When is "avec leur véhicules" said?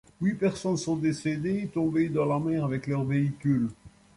2.65-3.69